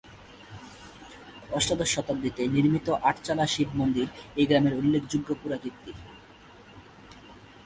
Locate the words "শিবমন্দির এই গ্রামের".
3.53-4.73